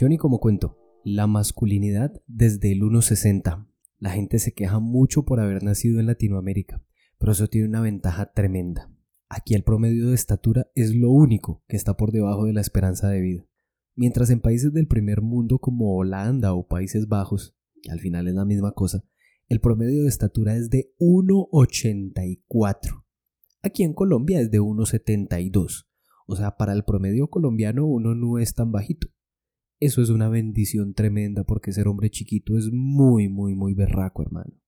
Johnny 0.00 0.16
como 0.16 0.40
cuento, 0.40 0.78
la 1.04 1.26
masculinidad 1.26 2.22
desde 2.26 2.72
el 2.72 2.80
1.60. 2.80 3.66
La 3.98 4.08
gente 4.08 4.38
se 4.38 4.54
queja 4.54 4.78
mucho 4.78 5.26
por 5.26 5.40
haber 5.40 5.62
nacido 5.62 6.00
en 6.00 6.06
Latinoamérica, 6.06 6.82
pero 7.18 7.32
eso 7.32 7.48
tiene 7.48 7.68
una 7.68 7.82
ventaja 7.82 8.32
tremenda. 8.32 8.90
Aquí 9.28 9.52
el 9.52 9.62
promedio 9.62 10.08
de 10.08 10.14
estatura 10.14 10.68
es 10.74 10.94
lo 10.94 11.10
único 11.10 11.62
que 11.68 11.76
está 11.76 11.98
por 11.98 12.12
debajo 12.12 12.46
de 12.46 12.54
la 12.54 12.62
esperanza 12.62 13.10
de 13.10 13.20
vida. 13.20 13.46
Mientras 13.94 14.30
en 14.30 14.40
países 14.40 14.72
del 14.72 14.86
primer 14.86 15.20
mundo 15.20 15.58
como 15.58 15.94
Holanda 15.94 16.54
o 16.54 16.66
Países 16.66 17.06
Bajos, 17.06 17.54
que 17.82 17.90
al 17.90 18.00
final 18.00 18.26
es 18.26 18.32
la 18.32 18.46
misma 18.46 18.72
cosa, 18.72 19.04
el 19.50 19.60
promedio 19.60 20.04
de 20.04 20.08
estatura 20.08 20.56
es 20.56 20.70
de 20.70 20.94
1,84. 20.98 23.04
Aquí 23.60 23.82
en 23.82 23.92
Colombia 23.92 24.40
es 24.40 24.50
de 24.50 24.62
1,72. 24.62 25.88
O 26.26 26.36
sea, 26.36 26.56
para 26.56 26.72
el 26.72 26.84
promedio 26.84 27.28
colombiano 27.28 27.84
uno 27.84 28.14
no 28.14 28.38
es 28.38 28.54
tan 28.54 28.72
bajito. 28.72 29.08
Eso 29.80 30.02
es 30.02 30.10
una 30.10 30.28
bendición 30.28 30.92
tremenda 30.92 31.44
porque 31.44 31.72
ser 31.72 31.88
hombre 31.88 32.10
chiquito 32.10 32.58
es 32.58 32.70
muy, 32.70 33.30
muy, 33.30 33.54
muy 33.54 33.72
berraco, 33.72 34.20
hermano. 34.20 34.60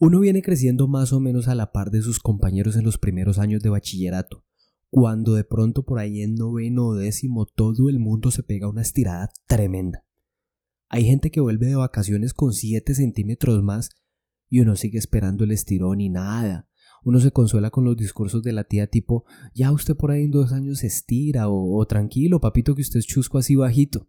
Uno 0.00 0.18
viene 0.18 0.42
creciendo 0.42 0.88
más 0.88 1.12
o 1.12 1.20
menos 1.20 1.46
a 1.46 1.54
la 1.54 1.70
par 1.70 1.92
de 1.92 2.02
sus 2.02 2.18
compañeros 2.18 2.74
en 2.76 2.84
los 2.84 2.98
primeros 2.98 3.38
años 3.38 3.62
de 3.62 3.68
bachillerato, 3.68 4.44
cuando 4.88 5.34
de 5.34 5.44
pronto 5.44 5.84
por 5.84 6.00
ahí 6.00 6.22
en 6.22 6.34
noveno 6.34 6.86
o 6.86 6.94
décimo 6.96 7.46
todo 7.46 7.88
el 7.88 8.00
mundo 8.00 8.32
se 8.32 8.42
pega 8.42 8.68
una 8.68 8.82
estirada 8.82 9.30
tremenda. 9.46 10.04
Hay 10.88 11.04
gente 11.04 11.30
que 11.30 11.40
vuelve 11.40 11.66
de 11.66 11.76
vacaciones 11.76 12.34
con 12.34 12.52
7 12.52 12.94
centímetros 12.96 13.62
más 13.62 13.90
y 14.48 14.58
uno 14.58 14.74
sigue 14.74 14.98
esperando 14.98 15.44
el 15.44 15.52
estirón 15.52 16.00
y 16.00 16.08
nada. 16.08 16.68
Uno 17.04 17.20
se 17.20 17.30
consuela 17.30 17.70
con 17.70 17.84
los 17.84 17.96
discursos 17.96 18.42
de 18.42 18.52
la 18.52 18.64
tía 18.64 18.88
tipo, 18.88 19.24
ya 19.54 19.70
usted 19.70 19.96
por 19.96 20.10
ahí 20.10 20.24
en 20.24 20.32
dos 20.32 20.52
años 20.52 20.80
se 20.80 20.88
estira 20.88 21.48
o, 21.48 21.86
tranquilo, 21.86 22.40
papito 22.40 22.74
que 22.74 22.82
usted 22.82 22.98
es 22.98 23.06
chusco 23.06 23.38
así 23.38 23.54
bajito. 23.54 24.08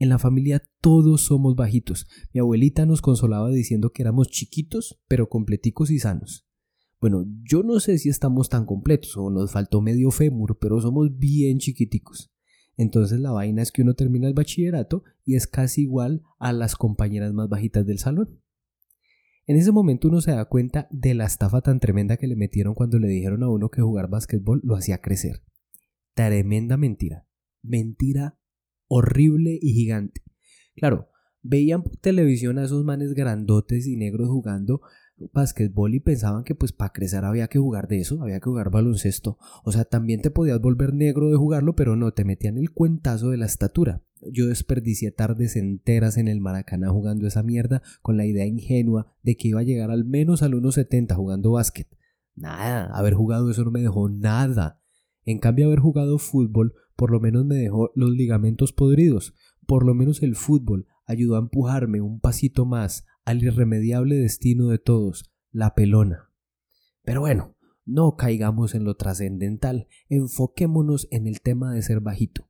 En 0.00 0.08
la 0.08 0.18
familia 0.18 0.62
todos 0.80 1.20
somos 1.20 1.54
bajitos. 1.56 2.08
Mi 2.32 2.40
abuelita 2.40 2.86
nos 2.86 3.02
consolaba 3.02 3.50
diciendo 3.50 3.92
que 3.92 4.00
éramos 4.00 4.28
chiquitos, 4.28 4.98
pero 5.06 5.28
completicos 5.28 5.90
y 5.90 5.98
sanos. 5.98 6.48
Bueno, 7.02 7.26
yo 7.42 7.62
no 7.62 7.80
sé 7.80 7.98
si 7.98 8.08
estamos 8.08 8.48
tan 8.48 8.64
completos 8.64 9.14
o 9.18 9.28
nos 9.28 9.52
faltó 9.52 9.82
medio 9.82 10.10
fémur, 10.10 10.58
pero 10.58 10.80
somos 10.80 11.18
bien 11.18 11.58
chiquiticos. 11.58 12.32
Entonces 12.78 13.20
la 13.20 13.30
vaina 13.30 13.60
es 13.60 13.72
que 13.72 13.82
uno 13.82 13.92
termina 13.92 14.26
el 14.26 14.32
bachillerato 14.32 15.04
y 15.26 15.34
es 15.34 15.46
casi 15.46 15.82
igual 15.82 16.22
a 16.38 16.54
las 16.54 16.76
compañeras 16.76 17.34
más 17.34 17.50
bajitas 17.50 17.84
del 17.84 17.98
salón. 17.98 18.40
En 19.46 19.56
ese 19.56 19.70
momento 19.70 20.08
uno 20.08 20.22
se 20.22 20.30
da 20.30 20.46
cuenta 20.46 20.88
de 20.90 21.12
la 21.12 21.26
estafa 21.26 21.60
tan 21.60 21.78
tremenda 21.78 22.16
que 22.16 22.26
le 22.26 22.36
metieron 22.36 22.72
cuando 22.74 22.98
le 22.98 23.08
dijeron 23.08 23.42
a 23.42 23.50
uno 23.50 23.68
que 23.68 23.82
jugar 23.82 24.08
básquetbol 24.08 24.62
lo 24.64 24.76
hacía 24.76 25.02
crecer. 25.02 25.42
Tremenda 26.14 26.78
mentira. 26.78 27.26
Mentira 27.62 28.39
horrible 28.90 29.56
y 29.62 29.72
gigante. 29.72 30.22
Claro, 30.74 31.08
veían 31.42 31.82
por 31.82 31.96
televisión 31.96 32.58
a 32.58 32.64
esos 32.64 32.84
manes 32.84 33.14
grandotes 33.14 33.86
y 33.86 33.96
negros 33.96 34.28
jugando 34.28 34.82
básquetbol 35.32 35.94
y 35.94 36.00
pensaban 36.00 36.44
que 36.44 36.54
pues 36.54 36.72
para 36.72 36.92
crecer 36.92 37.24
había 37.24 37.48
que 37.48 37.58
jugar 37.58 37.88
de 37.88 38.00
eso, 38.00 38.22
había 38.22 38.40
que 38.40 38.44
jugar 38.44 38.70
baloncesto. 38.70 39.38
O 39.64 39.70
sea, 39.70 39.84
también 39.84 40.22
te 40.22 40.30
podías 40.30 40.60
volver 40.60 40.94
negro 40.94 41.30
de 41.30 41.36
jugarlo, 41.36 41.76
pero 41.76 41.94
no, 41.94 42.12
te 42.12 42.24
metían 42.24 42.58
el 42.58 42.72
cuentazo 42.72 43.30
de 43.30 43.36
la 43.36 43.46
estatura. 43.46 44.02
Yo 44.32 44.48
desperdicié 44.48 45.12
tardes 45.12 45.56
enteras 45.56 46.16
en 46.16 46.28
el 46.28 46.40
Maracaná 46.40 46.90
jugando 46.90 47.26
esa 47.26 47.42
mierda 47.42 47.82
con 48.02 48.16
la 48.16 48.26
idea 48.26 48.46
ingenua 48.46 49.06
de 49.22 49.36
que 49.36 49.48
iba 49.48 49.60
a 49.60 49.64
llegar 49.64 49.90
al 49.90 50.04
menos 50.04 50.42
al 50.42 50.52
1.70 50.52 51.14
jugando 51.14 51.52
básquet. 51.52 51.88
Nada, 52.34 52.86
haber 52.86 53.14
jugado 53.14 53.50
eso 53.50 53.64
no 53.64 53.70
me 53.70 53.82
dejó 53.82 54.08
nada. 54.08 54.79
En 55.30 55.38
cambio, 55.38 55.66
haber 55.66 55.78
jugado 55.78 56.18
fútbol 56.18 56.74
por 56.96 57.12
lo 57.12 57.20
menos 57.20 57.46
me 57.46 57.54
dejó 57.54 57.92
los 57.94 58.10
ligamentos 58.10 58.72
podridos. 58.72 59.32
Por 59.64 59.86
lo 59.86 59.94
menos 59.94 60.24
el 60.24 60.34
fútbol 60.34 60.88
ayudó 61.06 61.36
a 61.36 61.38
empujarme 61.38 62.00
un 62.00 62.18
pasito 62.18 62.66
más 62.66 63.06
al 63.24 63.42
irremediable 63.44 64.16
destino 64.16 64.68
de 64.68 64.78
todos, 64.78 65.30
la 65.52 65.74
pelona. 65.76 66.30
Pero 67.04 67.20
bueno, 67.20 67.56
no 67.86 68.16
caigamos 68.16 68.74
en 68.74 68.82
lo 68.82 68.96
trascendental, 68.96 69.86
enfoquémonos 70.08 71.06
en 71.12 71.28
el 71.28 71.40
tema 71.40 71.72
de 71.72 71.82
ser 71.82 72.00
bajito. 72.00 72.48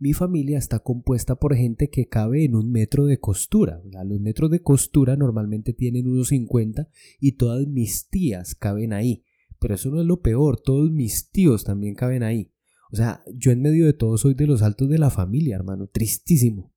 Mi 0.00 0.12
familia 0.12 0.58
está 0.58 0.80
compuesta 0.80 1.36
por 1.36 1.54
gente 1.54 1.88
que 1.88 2.08
cabe 2.08 2.44
en 2.44 2.56
un 2.56 2.72
metro 2.72 3.06
de 3.06 3.20
costura. 3.20 3.80
Los 4.04 4.20
metros 4.20 4.50
de 4.50 4.60
costura 4.60 5.16
normalmente 5.16 5.72
tienen 5.72 6.08
unos 6.08 6.28
50 6.28 6.88
y 7.20 7.32
todas 7.32 7.66
mis 7.68 8.08
tías 8.08 8.56
caben 8.56 8.92
ahí. 8.92 9.24
Pero 9.60 9.74
eso 9.74 9.90
no 9.90 10.00
es 10.00 10.06
lo 10.06 10.20
peor, 10.20 10.60
todos 10.60 10.90
mis 10.90 11.30
tíos 11.30 11.64
también 11.64 11.94
caben 11.94 12.22
ahí. 12.22 12.52
O 12.90 12.96
sea, 12.96 13.22
yo 13.34 13.50
en 13.50 13.60
medio 13.60 13.86
de 13.86 13.92
todo 13.92 14.16
soy 14.16 14.34
de 14.34 14.46
los 14.46 14.62
altos 14.62 14.88
de 14.88 14.98
la 14.98 15.10
familia, 15.10 15.56
hermano, 15.56 15.88
tristísimo. 15.88 16.72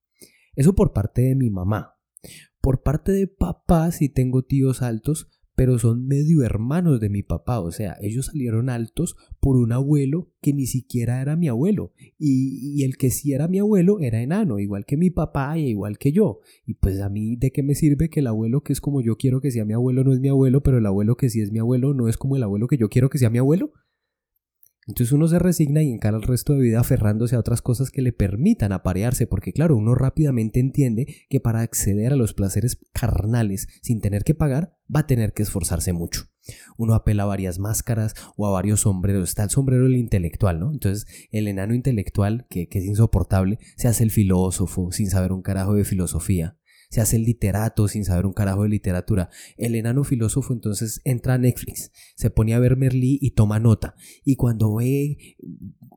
Eso 0.56 0.74
por 0.76 0.94
parte 0.94 1.22
de 1.22 1.36
mi 1.36 1.50
mamá. 1.50 1.96
Por 2.60 2.84
parte 2.84 3.12
de 3.12 3.28
papá 3.28 3.92
sí 3.92 4.10
tengo 4.10 4.44
tíos 4.44 4.82
altos, 4.82 5.30
pero 5.56 5.78
son 5.80 6.08
medio 6.08 6.44
hermanos 6.44 7.00
de 7.00 7.10
mi 7.10 7.24
papá, 7.24 7.60
o 7.60 7.72
sea, 7.72 7.98
ellos 8.02 8.28
salieron 8.28 8.70
altos 8.70 9.16
por 9.40 9.58
un 9.58 9.72
abuelo 9.72 10.32
que 10.42 10.54
ni 10.54 10.66
siquiera 10.66 11.22
era 11.22 11.36
mi 11.36 11.48
abuelo, 11.48 11.94
y, 12.18 12.84
el 12.84 12.98
que 12.98 13.12
sí 13.12 13.34
era 13.34 13.48
mi 13.48 13.60
abuelo 13.60 14.00
era 14.00 14.22
enano, 14.22 14.60
igual 14.60 14.86
que 14.86 14.98
mi 14.98 15.10
papá 15.10 15.58
y 15.58 15.68
igual 15.68 15.98
que 15.98 16.12
yo, 16.12 16.40
y 16.66 16.76
pues 16.76 17.00
a 17.00 17.10
mí 17.10 17.36
de 17.36 17.52
qué 17.52 17.64
me 17.64 17.76
sirve 17.76 18.10
que 18.10 18.22
el 18.22 18.28
abuelo 18.28 18.62
que 18.62 18.74
es 18.74 18.82
como 18.82 19.02
yo 19.02 19.18
quiero 19.18 19.42
que 19.42 19.52
sea 19.52 19.66
mi 19.66 19.74
abuelo 19.74 20.04
no 20.04 20.14
es 20.14 20.20
mi 20.20 20.30
abuelo, 20.30 20.62
pero 20.64 20.78
el 20.78 20.86
abuelo 20.86 21.16
que 21.16 21.30
sí 21.30 21.42
es 21.42 21.52
mi 21.52 21.60
abuelo 21.60 21.94
no 21.94 22.08
es 22.08 22.18
como 22.18 22.36
el 22.36 22.44
abuelo 22.44 22.68
que 22.68 22.78
yo 22.78 22.90
quiero 22.90 23.10
que 23.10 23.18
sea 23.18 23.30
mi 23.30 23.38
abuelo. 23.38 23.74
Entonces 24.88 25.12
uno 25.12 25.28
se 25.28 25.38
resigna 25.38 25.84
y 25.84 25.92
encara 25.92 26.18
el 26.18 26.24
resto 26.24 26.54
de 26.54 26.62
vida 26.62 26.80
aferrándose 26.80 27.36
a 27.36 27.40
otras 27.40 27.62
cosas 27.62 27.92
que 27.92 28.02
le 28.02 28.14
permitan 28.14 28.72
aparearse, 28.72 29.28
porque 29.28 29.54
claro, 29.54 29.78
uno 29.78 29.94
rápidamente 29.94 30.60
entiende 30.60 31.06
que 31.30 31.40
para 31.40 31.62
acceder 31.62 32.14
a 32.14 32.16
los 32.16 32.34
placeres 32.34 32.80
carnales 32.92 33.68
sin 33.82 34.02
tener 34.02 34.24
que 34.24 34.34
pagar, 34.34 34.76
va 34.94 35.02
a 35.02 35.08
tener 35.08 35.34
que 35.34 35.44
esforzarse 35.44 35.94
mucho. 35.94 36.24
Uno 36.78 36.96
apela 36.96 37.24
a 37.24 37.28
varias 37.28 37.60
máscaras 37.60 38.16
o 38.36 38.48
a 38.48 38.52
varios 38.52 38.82
sombreros. 38.82 39.30
Está 39.30 39.44
el 39.44 39.52
sombrero 39.52 39.84
del 39.84 39.98
intelectual, 39.98 40.60
¿no? 40.60 40.72
Entonces 40.72 41.06
el 41.30 41.48
enano 41.48 41.76
intelectual, 41.76 42.48
que, 42.50 42.68
que 42.68 42.80
es 42.80 42.86
insoportable, 42.86 43.60
se 43.78 43.88
hace 43.88 44.04
el 44.04 44.10
filósofo 44.10 44.92
sin 44.92 45.12
saber 45.12 45.32
un 45.32 45.44
carajo 45.44 45.76
de 45.76 45.86
filosofía 45.86 46.58
se 46.92 47.00
hace 47.00 47.16
el 47.16 47.24
literato 47.24 47.88
sin 47.88 48.04
saber 48.04 48.26
un 48.26 48.34
carajo 48.34 48.64
de 48.64 48.70
literatura. 48.70 49.30
El 49.56 49.76
enano 49.76 50.04
filósofo 50.04 50.54
entonces 50.54 51.02
entra 51.06 51.36
a 51.36 51.38
Netflix, 51.38 51.92
se 52.16 52.30
pone 52.30 52.54
a 52.54 52.60
ver 52.60 52.76
Merlí 52.76 53.18
y 53.22 53.32
toma 53.32 53.60
nota. 53.60 53.96
Y 54.26 54.36
cuando 54.36 54.76
ve 54.76 55.38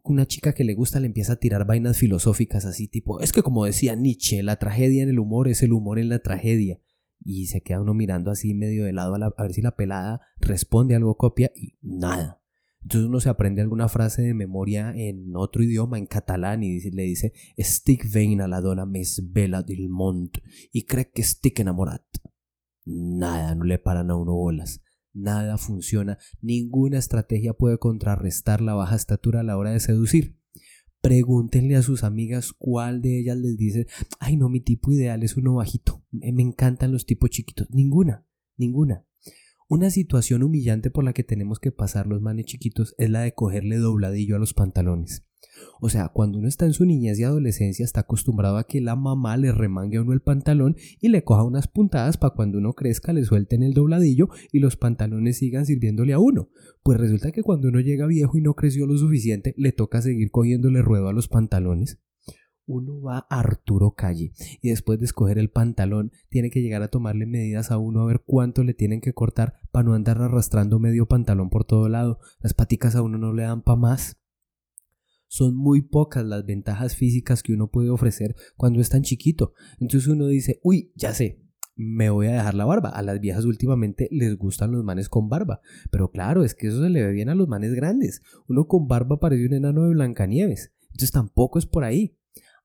una 0.05 0.27
chica 0.27 0.53
que 0.53 0.63
le 0.63 0.75
gusta 0.75 1.01
le 1.01 1.07
empieza 1.07 1.33
a 1.33 1.37
tirar 1.37 1.67
vainas 1.67 1.99
filosóficas 1.99 2.65
así 2.65 2.87
tipo, 2.87 3.21
es 3.21 3.33
que 3.33 3.43
como 3.43 3.65
decía 3.65 3.97
Nietzsche, 3.97 4.43
la 4.45 4.57
tragedia 4.57 5.03
en 5.03 5.09
el 5.09 5.19
humor 5.19 5.49
es 5.49 5.65
el 5.65 5.73
humor 5.73 5.99
en 5.99 6.09
la 6.09 6.21
tragedia. 6.21 6.81
Y 7.27 7.47
se 7.47 7.61
queda 7.61 7.81
uno 7.81 7.95
mirando 7.95 8.31
así 8.31 8.55
medio 8.55 8.85
de 8.85 8.93
lado 8.93 9.17
a, 9.17 9.35
a 9.37 9.43
ver 9.43 9.53
si 9.53 9.63
la 9.63 9.75
pelada 9.75 10.21
responde 10.39 10.95
algo, 10.95 11.17
copia 11.17 11.51
y 11.57 11.75
nada. 11.83 12.44
Entonces 12.85 13.09
uno 13.09 13.19
se 13.19 13.31
aprende 13.31 13.63
alguna 13.63 13.89
frase 13.89 14.21
de 14.21 14.35
memoria 14.35 14.93
en 14.95 15.35
otro 15.37 15.63
idioma, 15.63 15.97
en 15.99 16.05
catalán, 16.05 16.63
y 16.63 16.79
le 16.91 17.03
dice 17.05 17.33
Estic 17.57 18.11
vein 18.13 18.43
a 18.43 18.49
la 18.49 18.61
dona 18.61 18.85
més 18.85 19.23
bella 19.33 19.63
del 19.65 19.89
mont 19.89 20.37
y 20.71 20.85
cree 20.85 21.09
que 21.11 21.23
estic 21.23 21.61
enamorat. 21.61 22.05
Nada, 22.85 23.55
no 23.55 23.65
le 23.65 23.79
paran 23.79 24.11
a 24.11 24.17
uno 24.17 24.35
bolas. 24.35 24.83
Nada 25.15 25.57
funciona, 25.57 26.19
ninguna 26.43 26.99
estrategia 26.99 27.55
puede 27.55 27.79
contrarrestar 27.79 28.61
la 28.61 28.75
baja 28.75 28.97
estatura 28.97 29.41
a 29.41 29.45
la 29.45 29.57
hora 29.57 29.71
de 29.71 29.81
seducir. 29.81 30.37
Pregúntenle 31.01 31.77
a 31.77 31.83
sus 31.83 32.05
amigas 32.05 32.53
cuál 32.53 33.01
de 33.01 33.21
ellas 33.21 33.39
les 33.39 33.57
dice, 33.57 33.87
ay 34.21 34.37
no, 34.37 34.51
mi 34.51 34.61
tipo 34.61 34.93
ideal 34.93 35.23
es 35.23 35.39
uno 35.39 35.55
bajito, 35.55 36.05
me 36.11 36.43
encantan 36.43 36.93
los 36.93 37.07
tipos 37.07 37.31
chiquitos. 37.31 37.71
Ninguna, 37.71 38.27
ninguna. 38.59 39.07
Una 39.75 39.91
situación 39.91 40.45
humillante 40.45 40.89
por 40.89 41.03
la 41.03 41.13
que 41.13 41.25
tenemos 41.25 41.59
que 41.59 41.73
pasar 41.73 42.07
los 42.07 42.23
manes 42.23 42.47
chiquitos 42.47 42.95
es 42.97 43.11
la 43.11 43.23
de 43.23 43.35
cogerle 43.35 43.79
dobladillo 43.79 44.37
a 44.37 44.39
los 44.39 44.55
pantalones. 44.55 45.27
O 45.81 45.89
sea, 45.89 46.11
cuando 46.15 46.39
uno 46.39 46.47
está 46.47 46.65
en 46.65 46.75
su 46.75 46.85
niñez 46.85 47.19
y 47.19 47.25
adolescencia 47.25 47.85
está 47.85 48.03
acostumbrado 48.03 48.57
a 48.57 48.69
que 48.69 48.81
la 48.81 48.95
mamá 48.95 49.37
le 49.37 49.51
remangue 49.51 49.97
a 49.97 50.03
uno 50.03 50.13
el 50.13 50.21
pantalón 50.21 50.77
y 51.01 51.09
le 51.09 51.25
coja 51.25 51.43
unas 51.43 51.67
puntadas 51.67 52.19
para 52.19 52.35
cuando 52.35 52.59
uno 52.59 52.75
crezca 52.75 53.13
le 53.13 53.25
suelten 53.25 53.65
el 53.65 53.75
dobladillo 53.75 54.29
y 54.53 54.61
los 54.61 54.77
pantalones 54.77 55.39
sigan 55.39 55.67
sirviéndole 55.67 56.13
a 56.13 56.21
uno. 56.21 56.51
Pues 56.85 57.01
resulta 57.01 57.33
que 57.33 57.43
cuando 57.43 57.67
uno 57.67 57.81
llega 57.81 58.07
viejo 58.07 58.39
y 58.39 58.43
no 58.43 58.55
creció 58.55 58.87
lo 58.87 58.97
suficiente, 58.97 59.55
le 59.57 59.73
toca 59.73 60.03
seguir 60.03 60.31
cogiéndole 60.31 60.83
ruedo 60.83 61.09
a 61.09 61.13
los 61.13 61.27
pantalones 61.27 61.99
uno 62.67 63.01
va 63.01 63.27
a 63.29 63.41
Arturo 63.41 63.93
Calle 63.93 64.33
y 64.61 64.71
después 64.71 64.99
de 64.99 65.05
escoger 65.05 65.39
el 65.39 65.51
pantalón 65.51 66.13
tiene 66.29 66.51
que 66.51 66.63
llegar 66.63 66.83
a 66.83 66.89
tomarle 66.89 67.27
medidas 67.27 67.71
a 67.71 67.79
uno 67.79 68.03
a 68.03 68.07
ver 68.07 68.23
cuánto 68.25 68.65
le 68.65 68.75
tienen 68.75 69.01
que 69.01 69.13
cortar 69.13 69.55
para 69.71 69.85
no 69.85 69.95
andar 69.95 70.21
arrastrando 70.21 70.79
medio 70.79 71.07
pantalón 71.07 71.51
por 71.51 71.65
todo 71.65 71.89
lado. 71.89 72.19
Las 72.41 72.55
paticas 72.55 72.95
a 72.97 73.03
uno 73.03 73.19
no 73.19 73.33
le 73.33 73.43
dan 73.43 73.63
pa' 73.63 73.77
más. 73.77 74.17
Son 75.27 75.57
muy 75.57 75.83
pocas 75.83 76.25
las 76.25 76.47
ventajas 76.47 76.97
físicas 76.97 77.43
que 77.43 77.53
uno 77.53 77.69
puede 77.69 77.91
ofrecer 77.91 78.37
cuando 78.57 78.81
es 78.81 78.89
tan 78.89 79.03
chiquito. 79.03 79.53
Entonces 79.81 80.09
uno 80.09 80.29
dice, 80.29 80.61
uy, 80.63 80.93
ya 80.95 81.13
sé, 81.13 81.45
me 81.77 82.11
voy 82.11 82.29
a 82.29 82.35
dejar 82.35 82.55
la 82.55 82.65
barba. 82.65 82.91
A 82.91 83.03
las 83.03 83.21
viejas 83.21 83.45
últimamente 83.45 84.09
les 84.11 84.37
gustan 84.37 84.73
los 84.73 84.85
manes 84.85 85.09
con 85.09 85.29
barba. 85.29 85.61
Pero 85.91 86.11
claro, 86.11 86.45
es 86.45 86.55
que 86.55 86.69
eso 86.69 86.83
se 86.83 86.89
le 86.89 87.05
ve 87.05 87.13
bien 87.13 87.29
a 87.29 87.35
los 87.35 87.49
manes 87.49 87.75
grandes. 87.75 88.23
Uno 88.49 88.67
con 88.67 88.87
barba 88.87 89.19
parece 89.19 89.47
un 89.47 89.55
enano 89.55 89.85
de 89.85 89.91
Blancanieves. 89.91 90.73
Entonces 90.91 91.11
tampoco 91.11 91.59
es 91.59 91.67
por 91.67 91.85
ahí. 91.85 92.17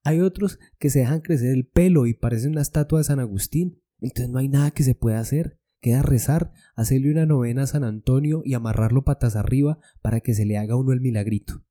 Hay 0.04 0.22
otros 0.22 0.60
que 0.78 0.90
se 0.90 1.00
dejan 1.00 1.22
crecer 1.22 1.54
el 1.54 1.68
pelo 1.68 2.08
y 2.08 2.14
parecen 2.14 2.52
una 2.52 2.62
estatua 2.62 3.00
de 3.00 3.06
San 3.06 3.20
Agustín. 3.20 3.82
Entonces 4.00 4.30
no 4.30 4.40
hay 4.40 4.48
nada 4.48 4.72
que 4.72 4.84
se 4.84 4.96
pueda 4.96 5.20
hacer. 5.20 5.60
Queda 5.82 6.02
rezar, 6.02 6.52
hacerle 6.76 7.12
una 7.12 7.26
novena 7.26 7.64
a 7.64 7.68
San 7.68 7.84
Antonio 7.84 8.42
y 8.44 8.54
amarrarlo 8.54 9.04
patas 9.04 9.36
arriba 9.36 9.80
para 10.02 10.20
que 10.20 10.34
se 10.34 10.46
le 10.46 10.58
haga 10.58 10.76
uno 10.76 10.92
el 10.92 11.00
milagrito. 11.00 11.64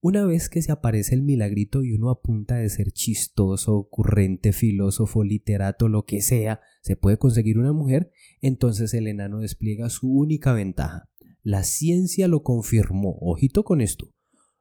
Una 0.00 0.24
vez 0.24 0.48
que 0.48 0.62
se 0.62 0.70
aparece 0.70 1.16
el 1.16 1.22
milagrito 1.22 1.82
y 1.82 1.92
uno 1.92 2.10
apunta 2.10 2.56
de 2.56 2.68
ser 2.68 2.92
chistoso, 2.92 3.74
ocurrente, 3.74 4.52
filósofo, 4.52 5.24
literato, 5.24 5.88
lo 5.88 6.04
que 6.04 6.20
sea, 6.20 6.60
se 6.82 6.94
puede 6.94 7.18
conseguir 7.18 7.58
una 7.58 7.72
mujer, 7.72 8.12
entonces 8.40 8.94
el 8.94 9.08
enano 9.08 9.40
despliega 9.40 9.90
su 9.90 10.08
única 10.08 10.52
ventaja. 10.52 11.08
La 11.42 11.64
ciencia 11.64 12.28
lo 12.28 12.44
confirmó. 12.44 13.18
Ojito 13.20 13.64
con 13.64 13.80
esto. 13.80 14.12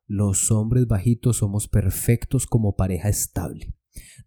Los 0.07 0.51
hombres 0.51 0.88
bajitos 0.88 1.36
somos 1.36 1.68
perfectos 1.68 2.48
como 2.48 2.77
pareja 2.77 3.09
estable. 3.09 3.74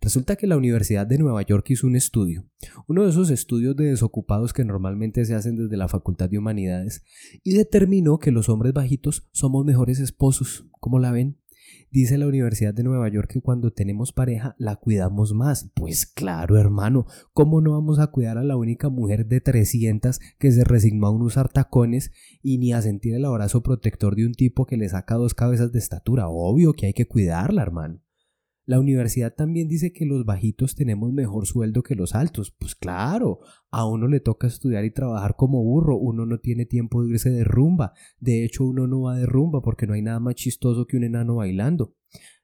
Resulta 0.03 0.37
que 0.37 0.47
la 0.47 0.59
Universidad 0.59 1.06
de 1.06 1.17
Nueva 1.17 1.41
York 1.41 1.71
hizo 1.71 1.87
un 1.87 1.97
estudio, 1.97 2.44
uno 2.87 3.05
de 3.05 3.11
esos 3.11 3.31
estudios 3.31 3.77
de 3.77 3.87
desocupados 3.87 4.53
que 4.53 4.65
normalmente 4.65 5.25
se 5.25 5.35
hacen 5.35 5.56
desde 5.56 5.79
la 5.79 5.88
Facultad 5.88 6.29
de 6.29 6.37
Humanidades, 6.37 7.03
y 7.43 7.55
determinó 7.55 8.19
que 8.19 8.31
los 8.31 8.50
hombres 8.50 8.75
bajitos 8.75 9.27
somos 9.32 9.65
mejores 9.65 10.00
esposos. 10.00 10.67
¿Cómo 10.81 10.99
la 10.99 11.12
ven? 11.12 11.38
Dice 11.90 12.19
la 12.19 12.26
Universidad 12.26 12.72
de 12.72 12.84
Nueva 12.84 13.08
York 13.08 13.31
que 13.32 13.40
cuando 13.40 13.72
tenemos 13.72 14.12
pareja 14.12 14.55
la 14.58 14.76
cuidamos 14.76 15.34
más. 15.34 15.70
Pues 15.75 16.06
claro, 16.06 16.56
hermano, 16.56 17.06
¿cómo 17.32 17.61
no 17.61 17.72
vamos 17.72 17.99
a 17.99 18.08
cuidar 18.08 18.38
a 18.38 18.44
la 18.44 18.56
única 18.56 18.88
mujer 18.88 19.26
de 19.26 19.40
300 19.40 20.20
que 20.38 20.52
se 20.52 20.64
resignó 20.64 21.08
a 21.08 21.11
usar 21.11 21.49
tacones 21.49 22.12
y 22.43 22.58
ni 22.58 22.72
a 22.72 22.82
sentir 22.82 23.14
el 23.14 23.25
abrazo 23.25 23.62
protector 23.62 24.14
de 24.14 24.26
un 24.26 24.34
tipo 24.34 24.67
que 24.67 24.76
le 24.76 24.88
saca 24.88 25.17
dos 25.17 25.34
cabezas 25.34 25.72
de 25.72 25.78
estatura? 25.78 26.28
Obvio 26.28 26.72
que 26.72 26.87
hay 26.87 26.93
que 26.93 27.06
cuidarla, 27.06 27.62
hermano. 27.62 28.00
La 28.67 28.79
universidad 28.79 29.35
también 29.35 29.69
dice 29.69 29.93
que 29.93 30.07
los 30.07 30.25
bajitos 30.25 30.75
tenemos 30.75 31.12
mejor 31.12 31.47
sueldo 31.47 31.83
que 31.83 31.95
los 31.95 32.15
altos. 32.15 32.55
Pues 32.57 32.75
claro, 32.75 33.41
a 33.71 33.87
uno 33.87 34.07
le 34.07 34.21
toca 34.21 34.47
estudiar 34.47 34.85
y 34.85 34.93
trabajar 34.93 35.35
como 35.37 35.62
burro, 35.62 35.97
uno 35.97 36.27
no 36.27 36.39
tiene 36.39 36.67
tiempo 36.67 37.03
de 37.03 37.11
irse 37.11 37.31
de 37.31 37.45
rumba. 37.45 37.93
De 38.19 38.45
hecho, 38.45 38.65
uno 38.65 38.87
no 38.87 39.03
va 39.03 39.17
de 39.17 39.27
rumba 39.27 39.62
porque 39.62 39.87
no 39.87 39.95
hay 39.95 40.03
nada 40.03 40.21
más 40.21 40.35
chistoso 40.35 40.87
que 40.87 40.97
un 40.97 41.05
enano 41.05 41.37
bailando. 41.37 41.95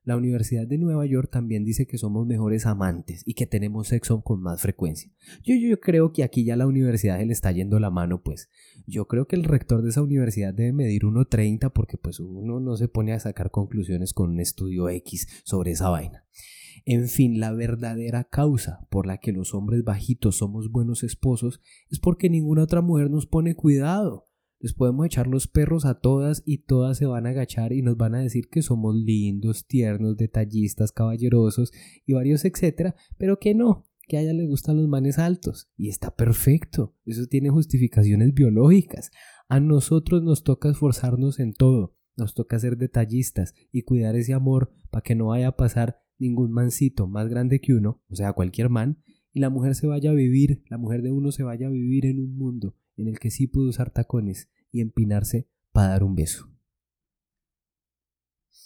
La 0.06 0.16
Universidad 0.16 0.68
de 0.68 0.78
Nueva 0.78 1.04
York 1.04 1.30
también 1.32 1.64
dice 1.64 1.88
que 1.88 1.98
somos 1.98 2.28
mejores 2.28 2.64
amantes 2.64 3.24
y 3.26 3.34
que 3.34 3.48
tenemos 3.48 3.88
sexo 3.88 4.22
con 4.22 4.40
más 4.40 4.62
frecuencia. 4.62 5.10
Yo, 5.42 5.56
yo, 5.56 5.80
creo 5.80 6.12
que 6.12 6.22
aquí 6.22 6.44
ya 6.44 6.54
la 6.54 6.68
universidad 6.68 7.18
se 7.18 7.26
le 7.26 7.32
está 7.32 7.50
yendo 7.50 7.80
la 7.80 7.90
mano, 7.90 8.22
pues. 8.22 8.48
Yo 8.86 9.08
creo 9.08 9.26
que 9.26 9.34
el 9.34 9.42
rector 9.42 9.82
de 9.82 9.88
esa 9.88 10.02
universidad 10.02 10.54
debe 10.54 10.72
medir 10.72 11.02
1.30 11.02 11.72
porque 11.72 11.98
pues 11.98 12.20
uno 12.20 12.60
no 12.60 12.76
se 12.76 12.86
pone 12.86 13.14
a 13.14 13.18
sacar 13.18 13.50
conclusiones 13.50 14.12
con 14.12 14.30
un 14.30 14.38
estudio 14.38 14.88
X 14.88 15.26
sobre 15.42 15.72
esa 15.72 15.88
vaina. 15.88 16.24
En 16.84 17.08
fin, 17.08 17.40
la 17.40 17.50
verdadera 17.50 18.22
causa 18.22 18.86
por 18.90 19.08
la 19.08 19.18
que 19.18 19.32
los 19.32 19.54
hombres 19.54 19.82
bajitos 19.82 20.36
somos 20.36 20.70
buenos 20.70 21.02
esposos 21.02 21.60
es 21.90 21.98
porque 21.98 22.30
ninguna 22.30 22.62
otra 22.62 22.80
mujer 22.80 23.10
nos 23.10 23.26
pone 23.26 23.56
cuidado. 23.56 24.28
Podemos 24.74 25.06
echar 25.06 25.26
los 25.26 25.48
perros 25.48 25.84
a 25.84 26.00
todas 26.00 26.42
y 26.46 26.58
todas 26.58 26.98
se 26.98 27.06
van 27.06 27.26
a 27.26 27.30
agachar 27.30 27.72
y 27.72 27.82
nos 27.82 27.96
van 27.96 28.14
a 28.14 28.20
decir 28.20 28.48
que 28.48 28.62
somos 28.62 28.94
lindos, 28.94 29.66
tiernos, 29.66 30.16
detallistas, 30.16 30.92
caballerosos 30.92 31.72
y 32.04 32.14
varios 32.14 32.44
etcétera, 32.44 32.94
pero 33.18 33.38
que 33.38 33.54
no, 33.54 33.86
que 34.06 34.16
a 34.16 34.20
ella 34.22 34.32
le 34.32 34.46
gustan 34.46 34.76
los 34.76 34.88
manes 34.88 35.18
altos 35.18 35.70
y 35.76 35.88
está 35.88 36.14
perfecto. 36.14 36.94
Eso 37.04 37.26
tiene 37.26 37.50
justificaciones 37.50 38.32
biológicas. 38.34 39.10
A 39.48 39.60
nosotros 39.60 40.22
nos 40.22 40.42
toca 40.42 40.70
esforzarnos 40.70 41.38
en 41.38 41.52
todo. 41.52 41.96
Nos 42.16 42.34
toca 42.34 42.58
ser 42.58 42.78
detallistas 42.78 43.54
y 43.72 43.82
cuidar 43.82 44.16
ese 44.16 44.32
amor 44.32 44.72
para 44.90 45.02
que 45.02 45.14
no 45.14 45.26
vaya 45.26 45.48
a 45.48 45.56
pasar 45.56 45.98
ningún 46.18 46.50
mancito 46.52 47.06
más 47.06 47.28
grande 47.28 47.60
que 47.60 47.74
uno, 47.74 48.02
o 48.08 48.16
sea, 48.16 48.32
cualquier 48.32 48.70
man, 48.70 49.02
y 49.32 49.40
la 49.40 49.50
mujer 49.50 49.74
se 49.74 49.86
vaya 49.86 50.10
a 50.10 50.14
vivir, 50.14 50.62
la 50.70 50.78
mujer 50.78 51.02
de 51.02 51.10
uno 51.10 51.30
se 51.30 51.42
vaya 51.42 51.66
a 51.66 51.70
vivir 51.70 52.06
en 52.06 52.20
un 52.20 52.38
mundo 52.38 52.74
en 52.96 53.08
el 53.08 53.18
que 53.18 53.30
sí 53.30 53.46
puede 53.46 53.68
usar 53.68 53.90
tacones 53.90 54.48
y 54.76 54.80
empinarse 54.82 55.48
para 55.72 55.88
dar 55.88 56.04
un 56.04 56.14
beso. 56.14 56.55